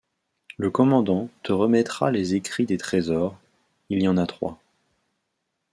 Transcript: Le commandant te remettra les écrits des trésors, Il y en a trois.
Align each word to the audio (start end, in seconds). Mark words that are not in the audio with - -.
Le 0.57 0.71
commandant 0.71 1.29
te 1.43 1.51
remettra 1.53 2.09
les 2.09 2.33
écrits 2.33 2.65
des 2.65 2.77
trésors, 2.79 3.37
Il 3.91 4.01
y 4.01 4.07
en 4.07 4.17
a 4.17 4.25
trois. 4.25 4.59